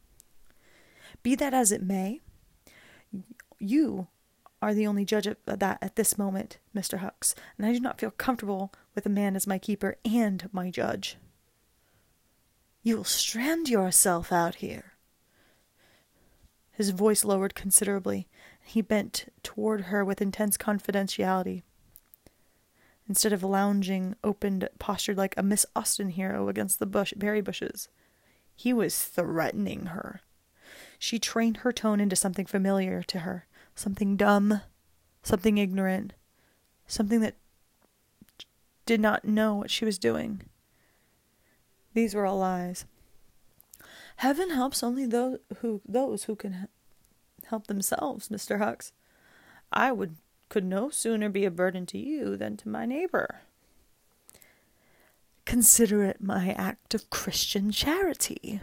Be 1.22 1.34
that 1.34 1.52
as 1.52 1.72
it 1.72 1.82
may, 1.82 2.20
you 3.58 4.06
are 4.62 4.74
the 4.74 4.86
only 4.86 5.04
judge 5.04 5.26
of 5.26 5.36
that 5.44 5.78
at 5.82 5.96
this 5.96 6.16
moment, 6.16 6.58
Mr. 6.74 7.00
Hux, 7.00 7.34
and 7.58 7.66
I 7.66 7.72
do 7.72 7.80
not 7.80 8.00
feel 8.00 8.10
comfortable 8.12 8.72
with 8.94 9.06
a 9.06 9.10
man 9.10 9.36
as 9.36 9.46
my 9.46 9.58
keeper 9.58 9.96
and 10.04 10.48
my 10.52 10.70
judge. 10.70 11.16
You 12.82 12.98
will 12.98 13.04
strand 13.04 13.68
yourself 13.68 14.32
out 14.32 14.56
here. 14.56 14.92
His 16.70 16.90
voice 16.90 17.24
lowered 17.24 17.54
considerably, 17.54 18.28
and 18.62 18.70
he 18.70 18.82
bent 18.82 19.32
toward 19.42 19.82
her 19.82 20.04
with 20.04 20.22
intense 20.22 20.56
confidentiality. 20.56 21.62
Instead 23.08 23.32
of 23.32 23.42
lounging, 23.42 24.16
opened, 24.24 24.68
postured 24.78 25.16
like 25.16 25.34
a 25.36 25.42
Miss 25.42 25.64
Austen 25.76 26.10
hero 26.10 26.48
against 26.48 26.78
the 26.78 26.86
bush 26.86 27.12
berry 27.16 27.40
bushes, 27.40 27.88
he 28.54 28.72
was 28.72 29.02
threatening 29.02 29.86
her. 29.86 30.22
She 30.98 31.18
trained 31.18 31.58
her 31.58 31.72
tone 31.72 32.00
into 32.00 32.16
something 32.16 32.46
familiar 32.46 33.02
to 33.04 33.20
her, 33.20 33.46
something 33.74 34.16
dumb, 34.16 34.62
something 35.22 35.58
ignorant, 35.58 36.14
something 36.86 37.20
that 37.20 37.36
did 38.86 39.00
not 39.00 39.24
know 39.24 39.54
what 39.54 39.70
she 39.70 39.84
was 39.84 39.98
doing. 39.98 40.42
These 41.94 42.14
were 42.14 42.26
all 42.26 42.38
lies. 42.38 42.86
Heaven 44.16 44.50
helps 44.50 44.82
only 44.82 45.06
those 45.06 45.38
who 45.58 45.82
those 45.86 46.24
who 46.24 46.36
can 46.36 46.68
help 47.44 47.66
themselves, 47.66 48.28
Mr. 48.28 48.58
Hux. 48.58 48.92
I 49.72 49.92
would 49.92 50.16
could 50.48 50.64
no 50.64 50.90
sooner 50.90 51.28
be 51.28 51.44
a 51.44 51.50
burden 51.50 51.86
to 51.86 51.98
you 51.98 52.36
than 52.36 52.56
to 52.58 52.68
my 52.68 52.86
neighbor. 52.86 53.42
Consider 55.44 56.04
it 56.04 56.20
my 56.20 56.52
act 56.52 56.94
of 56.94 57.10
Christian 57.10 57.70
charity. 57.70 58.60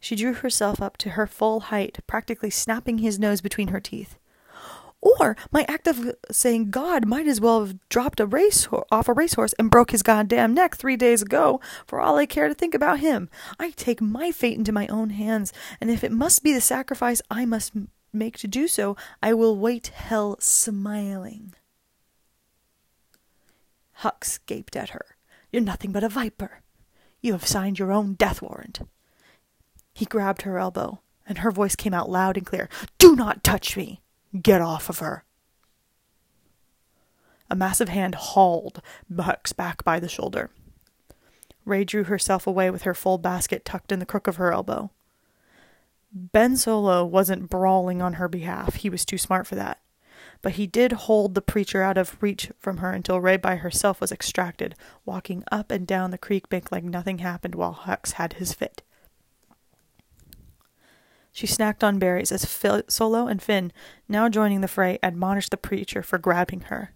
She 0.00 0.16
drew 0.16 0.32
herself 0.32 0.80
up 0.80 0.96
to 0.98 1.10
her 1.10 1.26
full 1.26 1.60
height, 1.60 1.98
practically 2.06 2.50
snapping 2.50 2.98
his 2.98 3.18
nose 3.18 3.40
between 3.40 3.68
her 3.68 3.80
teeth. 3.80 4.16
Or 5.00 5.36
my 5.52 5.64
act 5.68 5.86
of 5.86 6.14
saying 6.30 6.70
God 6.70 7.06
might 7.06 7.28
as 7.28 7.40
well 7.40 7.60
have 7.60 7.76
dropped 7.88 8.18
a 8.18 8.26
race 8.26 8.68
off 8.90 9.08
a 9.08 9.12
racehorse 9.12 9.52
and 9.52 9.70
broke 9.70 9.92
his 9.92 10.02
goddamn 10.02 10.54
neck 10.54 10.74
three 10.74 10.96
days 10.96 11.22
ago, 11.22 11.60
for 11.86 12.00
all 12.00 12.16
I 12.16 12.26
care 12.26 12.48
to 12.48 12.54
think 12.54 12.74
about 12.74 12.98
him. 12.98 13.28
I 13.60 13.70
take 13.70 14.00
my 14.00 14.32
fate 14.32 14.58
into 14.58 14.72
my 14.72 14.88
own 14.88 15.10
hands, 15.10 15.52
and 15.80 15.90
if 15.90 16.02
it 16.02 16.10
must 16.10 16.42
be 16.42 16.52
the 16.52 16.60
sacrifice 16.60 17.22
I 17.30 17.44
must 17.44 17.72
make 18.12 18.38
to 18.38 18.48
do 18.48 18.68
so, 18.68 18.96
I 19.22 19.34
will 19.34 19.56
wait 19.56 19.88
hell 19.88 20.36
smiling. 20.40 21.54
Hux 24.02 24.38
gaped 24.46 24.76
at 24.76 24.90
her. 24.90 25.16
You're 25.52 25.62
nothing 25.62 25.92
but 25.92 26.04
a 26.04 26.08
viper. 26.08 26.60
You 27.20 27.32
have 27.32 27.46
signed 27.46 27.78
your 27.78 27.92
own 27.92 28.14
death 28.14 28.40
warrant. 28.40 28.80
He 29.94 30.04
grabbed 30.04 30.42
her 30.42 30.58
elbow, 30.58 31.00
and 31.26 31.38
her 31.38 31.50
voice 31.50 31.74
came 31.74 31.94
out 31.94 32.08
loud 32.08 32.36
and 32.36 32.46
clear. 32.46 32.68
Do 32.98 33.16
not 33.16 33.42
touch 33.42 33.76
me! 33.76 34.00
Get 34.40 34.60
off 34.60 34.88
of 34.88 35.00
her! 35.00 35.24
A 37.50 37.56
massive 37.56 37.88
hand 37.88 38.14
hauled 38.14 38.82
Hux 39.12 39.56
back 39.56 39.82
by 39.82 39.98
the 39.98 40.08
shoulder. 40.08 40.50
Rey 41.64 41.84
drew 41.84 42.04
herself 42.04 42.46
away 42.46 42.70
with 42.70 42.82
her 42.82 42.94
full 42.94 43.18
basket 43.18 43.64
tucked 43.64 43.90
in 43.90 43.98
the 43.98 44.06
crook 44.06 44.26
of 44.26 44.36
her 44.36 44.52
elbow. 44.52 44.90
Ben 46.12 46.56
Solo 46.56 47.04
wasn't 47.04 47.50
brawling 47.50 48.00
on 48.00 48.14
her 48.14 48.28
behalf, 48.28 48.76
he 48.76 48.90
was 48.90 49.04
too 49.04 49.18
smart 49.18 49.46
for 49.46 49.54
that. 49.56 49.80
But 50.40 50.52
he 50.52 50.66
did 50.66 50.92
hold 50.92 51.34
the 51.34 51.42
preacher 51.42 51.82
out 51.82 51.98
of 51.98 52.16
reach 52.22 52.50
from 52.58 52.78
her 52.78 52.92
until 52.92 53.20
Rey 53.20 53.36
by 53.36 53.56
herself 53.56 54.00
was 54.00 54.12
extracted, 54.12 54.74
walking 55.04 55.44
up 55.50 55.70
and 55.70 55.86
down 55.86 56.10
the 56.10 56.18
creek 56.18 56.48
bank 56.48 56.70
like 56.72 56.84
nothing 56.84 57.18
happened 57.18 57.54
while 57.54 57.82
Hux 57.84 58.12
had 58.12 58.34
his 58.34 58.52
fit. 58.52 58.82
She 61.32 61.46
snacked 61.46 61.84
on 61.84 61.98
berries 61.98 62.32
as 62.32 62.44
Phil- 62.44 62.82
Solo 62.88 63.26
and 63.26 63.42
Finn, 63.42 63.72
now 64.08 64.28
joining 64.28 64.60
the 64.60 64.68
fray, 64.68 64.98
admonished 65.02 65.50
the 65.50 65.56
preacher 65.56 66.02
for 66.02 66.18
grabbing 66.18 66.62
her. 66.62 66.94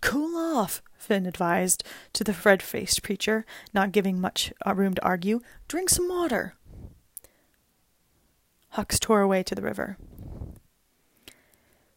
Cool 0.00 0.36
off, 0.36 0.82
Finn 0.96 1.26
advised 1.26 1.82
to 2.12 2.24
the 2.24 2.36
red 2.44 2.62
faced 2.62 3.02
preacher, 3.02 3.44
not 3.74 3.92
giving 3.92 4.20
much 4.20 4.52
uh, 4.66 4.74
room 4.74 4.94
to 4.94 5.04
argue. 5.04 5.40
Drink 5.66 5.90
some 5.90 6.08
water. 6.08 6.54
Hux 8.74 8.98
tore 8.98 9.20
away 9.20 9.42
to 9.42 9.54
the 9.54 9.62
river. 9.62 9.96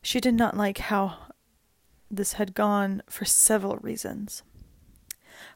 She 0.01 0.19
did 0.19 0.33
not 0.33 0.57
like 0.57 0.79
how 0.79 1.17
this 2.09 2.33
had 2.33 2.53
gone 2.53 3.03
for 3.09 3.25
several 3.25 3.77
reasons. 3.77 4.43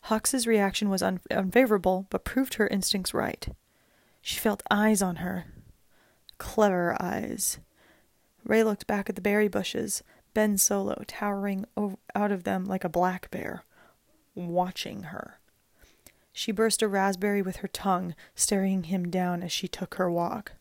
Hux's 0.03 0.45
reaction 0.45 0.89
was 0.89 1.01
un- 1.01 1.19
unfavorable, 1.31 2.07
but 2.09 2.23
proved 2.23 2.55
her 2.55 2.67
instincts 2.67 3.13
right. 3.13 3.47
She 4.21 4.39
felt 4.39 4.63
eyes 4.69 5.01
on 5.01 5.17
her. 5.17 5.45
Clever 6.37 6.95
eyes. 7.01 7.59
Rey 8.43 8.63
looked 8.63 8.87
back 8.87 9.09
at 9.09 9.15
the 9.15 9.21
berry 9.21 9.47
bushes, 9.47 10.03
Ben 10.33 10.57
Solo 10.57 11.03
towering 11.07 11.65
out 12.13 12.31
of 12.31 12.43
them 12.43 12.65
like 12.65 12.83
a 12.83 12.89
black 12.89 13.31
bear, 13.31 13.63
watching 14.35 15.03
her. 15.03 15.39
She 16.31 16.51
burst 16.51 16.81
a 16.81 16.87
raspberry 16.87 17.41
with 17.41 17.57
her 17.57 17.67
tongue, 17.67 18.13
staring 18.35 18.83
him 18.83 19.09
down 19.09 19.41
as 19.41 19.51
she 19.51 19.67
took 19.67 19.95
her 19.95 20.11
walk. 20.11 20.53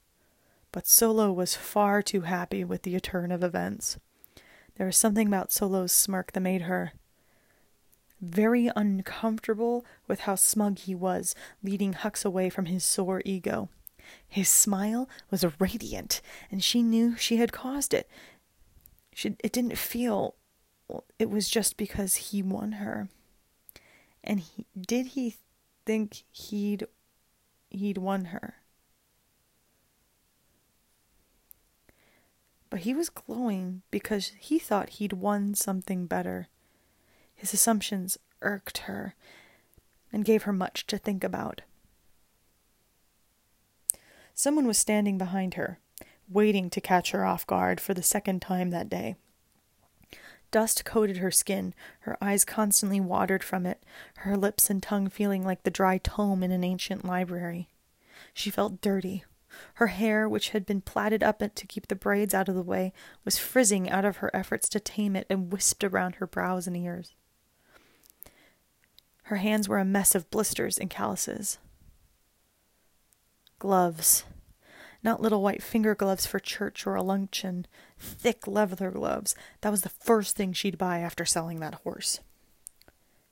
But 0.75 0.89
Solo 0.89 1.31
was 1.31 1.55
far 1.55 2.03
too 2.03 2.23
happy 2.23 2.65
with 2.65 2.83
the 2.83 2.99
turn 2.99 3.31
of 3.31 3.45
events. 3.45 3.97
There 4.75 4.87
was 4.87 4.97
something 4.97 5.29
about 5.29 5.53
Solo's 5.53 5.93
smirk 5.93 6.33
that 6.33 6.41
made 6.41 6.63
her 6.63 6.95
very 8.21 8.69
uncomfortable 8.75 9.85
with 10.09 10.21
how 10.21 10.35
smug 10.35 10.81
he 10.81 10.93
was, 10.93 11.37
leading 11.63 11.95
Hux 11.95 12.25
away 12.25 12.51
from 12.51 12.67
his 12.67 12.83
sore 12.83 13.23
ego. 13.25 13.69
His 14.27 14.49
smile 14.49 15.09
was 15.31 15.47
radiant, 15.61 16.21
and 16.51 16.61
she 16.61 16.83
knew 16.83 17.17
she 17.17 17.37
had 17.37 17.53
caused 17.53 17.95
it. 17.95 18.11
She, 19.15 19.37
it 19.45 19.53
didn't 19.53 19.79
feel. 19.79 20.35
It 21.21 21.31
was 21.31 21.49
just 21.49 21.77
because 21.77 22.17
he 22.17 22.43
won 22.43 22.73
her. 22.73 23.09
And 24.25 24.41
he, 24.41 24.67
did 24.77 25.07
he 25.07 25.37
think 25.87 26.25
he'd 26.33 26.89
he'd 27.71 27.99
won 27.99 28.25
her? 28.27 28.55
But 32.75 32.83
he 32.83 32.93
was 32.93 33.09
glowing 33.09 33.83
because 33.93 34.33
he 34.37 34.59
thought 34.59 34.99
he'd 34.99 35.13
won 35.13 35.55
something 35.55 36.07
better. 36.07 36.49
His 37.33 37.55
assumptions 37.55 38.19
irked 38.43 38.79
her 38.79 39.15
and 40.13 40.25
gave 40.25 40.43
her 40.43 40.53
much 40.53 40.85
to 40.89 40.99
think 40.99 41.23
about. 41.23 41.61
Someone 44.35 44.67
was 44.67 44.77
standing 44.77 45.19
behind 45.19 45.55
her, 45.55 45.79
waiting 46.29 46.69
to 46.71 46.81
catch 46.81 47.13
her 47.13 47.25
off 47.25 47.47
guard 47.47 47.81
for 47.81 47.95
the 47.95 48.03
second 48.03 48.43
time 48.43 48.71
that 48.71 48.89
day. 48.89 49.15
Dust 50.51 50.85
coated 50.85 51.19
her 51.19 51.31
skin, 51.31 51.75
her 52.01 52.17
eyes 52.21 52.45
constantly 52.45 52.99
watered 52.99 53.45
from 53.45 53.67
it, 53.67 53.85
her 54.17 54.37
lips 54.37 54.69
and 54.69 54.83
tongue 54.83 55.09
feeling 55.09 55.45
like 55.45 55.63
the 55.63 55.71
dry 55.71 55.99
tome 55.99 56.43
in 56.43 56.51
an 56.51 56.65
ancient 56.65 57.05
library. 57.05 57.69
She 58.33 58.51
felt 58.51 58.81
dirty, 58.81 59.23
her 59.75 59.89
hair, 59.89 60.29
which 60.29 60.51
had 60.51 60.67
been 60.67 60.81
plaited 60.81 61.23
up 61.23 61.39
to 61.39 61.67
keep 61.67 61.89
the 61.89 61.97
braids 61.97 62.35
out 62.35 62.49
of 62.49 62.55
the 62.55 62.63
way, 62.63 62.93
was 63.25 63.39
frizzing 63.39 63.91
out 63.91 64.05
of 64.05 64.19
her 64.19 64.35
efforts 64.35 64.69
to 64.71 64.81
tame 64.81 65.17
it 65.17 65.27
and 65.29 65.53
wisped 65.53 65.93
around 65.93 66.17
her 66.17 66.27
brows 66.27 66.67
and 66.67 66.77
ears. 66.77 67.13
Her 69.25 69.37
hands 69.37 69.69
were 69.69 69.79
a 69.79 69.85
mess 69.85 70.15
of 70.15 70.31
blisters 70.31 70.79
and 70.79 70.91
calluses. 70.91 71.59
Gloves. 73.59 74.25
Not 75.03 75.21
little 75.21 75.43
white 75.43 75.63
finger 75.63 75.95
gloves 75.95 76.27
for 76.27 76.39
church 76.39 76.87
or 76.87 76.95
a 76.95 77.03
luncheon. 77.03 77.67
Thick 77.99 78.47
leather 78.47 78.91
gloves. 78.91 79.35
That 79.61 79.71
was 79.71 79.83
the 79.83 79.89
first 79.89 80.37
thing 80.37 80.53
she'd 80.53 80.79
buy 80.79 80.99
after 80.99 81.25
selling 81.25 81.61
that 81.61 81.75
horse. 81.75 82.21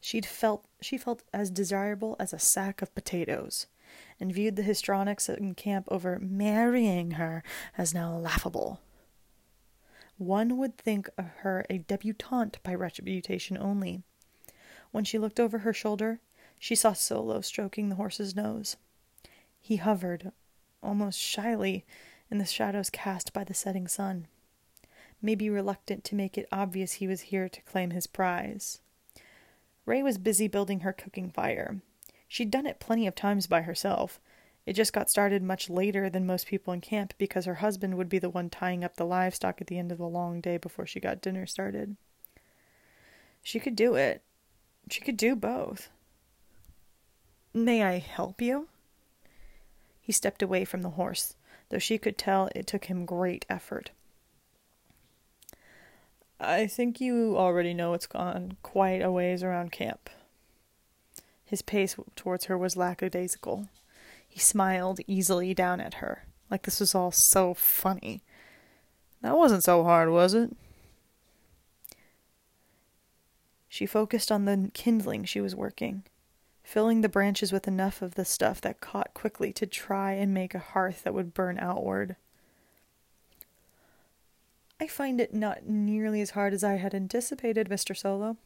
She'd 0.01 0.27
felt 0.27 0.67
she 0.81 0.99
felt 0.99 1.23
as 1.33 1.51
desirable 1.51 2.17
as 2.19 2.33
a 2.33 2.39
sack 2.39 2.83
of 2.83 2.95
potatoes, 2.95 3.67
and 4.21 4.33
viewed 4.33 4.57
the 4.57 4.63
histrionics 4.63 5.29
in 5.29 5.55
camp 5.55 5.87
over 5.91 6.19
marrying 6.21 7.13
her 7.13 7.43
as 7.77 7.95
now 7.95 8.17
laughable. 8.17 8.81
One 10.19 10.57
would 10.59 10.77
think 10.77 11.09
of 11.19 11.27
her 11.39 11.65
a 11.69 11.79
debutante 11.79 12.59
by 12.63 12.75
reputation 12.75 13.59
only. 13.59 14.03
When 14.93 15.05
she 15.05 15.19
looked 15.19 15.41
over 15.41 15.59
her 15.59 15.73
shoulder, 15.73 16.21
she 16.59 16.75
saw 16.75 16.93
Solo 16.93 17.41
stroking 17.41 17.89
the 17.89 17.97
horse's 17.97 18.37
nose. 18.37 18.77
He 19.61 19.77
hovered, 19.77 20.31
almost 20.83 21.19
shyly, 21.19 21.85
in 22.31 22.39
the 22.39 22.45
shadows 22.45 22.89
cast 22.89 23.33
by 23.33 23.45
the 23.45 23.55
setting 23.55 23.89
sun, 23.89 24.27
maybe 25.21 25.51
reluctant 25.51 26.05
to 26.05 26.15
make 26.15 26.39
it 26.39 26.49
obvious 26.53 26.95
he 26.95 27.07
was 27.07 27.23
here 27.23 27.49
to 27.49 27.63
claim 27.63 27.91
his 27.91 28.07
prize. 28.07 28.81
Rey 29.85 30.03
was 30.03 30.19
busy 30.19 30.49
building 30.49 30.81
her 30.81 30.93
cooking 30.93 31.31
fire. 31.31 31.83
She'd 32.33 32.51
done 32.51 32.65
it 32.65 32.81
plenty 32.81 33.07
of 33.07 33.15
times 33.15 33.47
by 33.47 33.61
herself. 33.61 34.19
It 34.65 34.73
just 34.73 34.95
got 34.95 35.11
started 35.11 35.43
much 35.43 35.69
later 35.69 36.09
than 36.09 36.25
most 36.25 36.47
people 36.47 36.73
in 36.73 36.81
camp 36.81 37.13
because 37.19 37.45
her 37.45 37.57
husband 37.57 37.99
would 37.99 38.09
be 38.09 38.19
the 38.19 38.31
one 38.31 38.49
tying 38.49 38.83
up 38.83 38.97
the 38.97 39.05
livestock 39.05 39.61
at 39.61 39.67
the 39.67 39.79
end 39.79 39.93
of 39.93 39.99
the 39.99 40.09
long 40.09 40.41
day 40.41 40.57
before 40.57 40.87
she 40.87 40.99
got 40.99 41.21
dinner 41.21 41.45
started. 41.45 41.95
She 43.43 43.61
could 43.61 43.77
do 43.77 43.97
it. 43.97 44.23
She 44.89 45.03
could 45.03 45.19
do 45.19 45.37
both. 45.37 45.91
May 47.53 47.83
I 47.83 47.99
help 47.99 48.41
you? 48.41 48.69
He 50.01 50.11
stepped 50.11 50.41
away 50.41 50.65
from 50.65 50.81
the 50.81 50.97
horse, 50.97 51.37
though 51.69 51.79
she 51.79 51.99
could 51.99 52.17
tell 52.17 52.49
it 52.55 52.67
took 52.67 52.87
him 52.87 53.05
great 53.05 53.45
effort. 53.51 53.91
I 56.41 56.67
think 56.67 56.99
you 56.99 57.37
already 57.37 57.75
know 57.75 57.93
it's 57.93 58.07
gone 58.07 58.57
quite 58.63 59.03
a 59.03 59.13
ways 59.13 59.43
around 59.43 59.71
camp. 59.71 60.09
His 61.53 61.61
pace 61.61 61.97
towards 62.17 62.47
her 62.47 62.57
was 62.57 62.79
lackadaisical. 62.79 63.69
He 64.27 64.41
smiled 64.41 65.01
easily 65.07 65.53
down 65.53 65.83
at 65.83 65.97
her, 65.97 66.25
like 66.51 66.63
this 66.63 66.81
was 66.81 66.95
all 66.95 67.11
so 67.13 67.53
funny. 67.53 68.23
That 69.21 69.37
wasn't 69.37 69.63
so 69.63 69.85
hard, 69.85 70.09
was 70.09 70.33
it? 70.33 70.57
She 73.69 73.85
focused 73.85 74.33
on 74.33 74.47
the 74.47 74.71
kindling 74.73 75.27
she 75.27 75.43
was 75.43 75.55
working, 75.55 76.05
filling 76.65 77.03
the 77.03 77.11
branches 77.11 77.53
with 77.53 77.69
enough 77.69 78.01
of 78.01 78.15
the 78.15 78.25
stuff 78.25 78.63
that 78.63 78.81
caught 78.81 79.13
quickly 79.13 79.53
to 79.53 79.67
try 79.67 80.13
and 80.13 80.33
make 80.33 80.55
a 80.55 80.59
hearth 80.59 81.03
that 81.03 81.13
would 81.13 81.35
burn 81.35 81.59
outward. 81.59 82.17
I 84.81 84.87
find 84.87 85.21
it 85.21 85.35
not 85.35 85.67
nearly 85.67 86.23
as 86.23 86.31
hard 86.31 86.55
as 86.55 86.65
I 86.65 86.77
had 86.77 86.95
anticipated, 86.95 87.69
Mr. 87.69 87.95
Solo. 87.95 88.39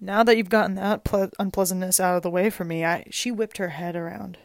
Now 0.00 0.22
that 0.22 0.36
you've 0.36 0.48
gotten 0.48 0.76
that 0.76 1.04
ple- 1.04 1.30
unpleasantness 1.38 1.98
out 1.98 2.16
of 2.16 2.22
the 2.22 2.30
way 2.30 2.50
for 2.50 2.64
me, 2.64 2.84
I 2.84 3.04
she 3.10 3.30
whipped 3.30 3.58
her 3.58 3.70
head 3.70 3.96
around. 3.96 4.38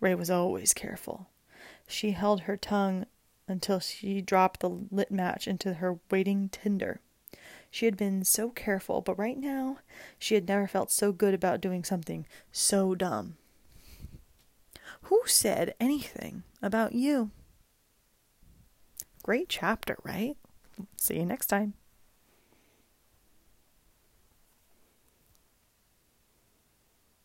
Rey 0.00 0.14
was 0.14 0.30
always 0.30 0.72
careful. 0.72 1.28
She 1.86 2.10
held 2.12 2.42
her 2.42 2.56
tongue 2.56 3.06
until 3.46 3.80
she 3.80 4.20
dropped 4.20 4.60
the 4.60 4.68
lit 4.68 5.10
match 5.10 5.48
into 5.48 5.74
her 5.74 5.98
waiting 6.10 6.48
tinder. 6.50 7.00
She 7.70 7.84
had 7.86 7.96
been 7.96 8.24
so 8.24 8.50
careful, 8.50 9.00
but 9.00 9.18
right 9.18 9.38
now 9.38 9.78
she 10.18 10.34
had 10.34 10.48
never 10.48 10.66
felt 10.66 10.90
so 10.90 11.12
good 11.12 11.34
about 11.34 11.60
doing 11.60 11.84
something 11.84 12.26
so 12.50 12.94
dumb. 12.94 13.36
Who 15.02 15.22
said 15.26 15.74
anything 15.78 16.42
about 16.62 16.92
you? 16.92 17.30
Great 19.22 19.48
chapter, 19.48 19.96
right? 20.02 20.36
See 20.96 21.16
you 21.16 21.26
next 21.26 21.46
time. 21.46 21.74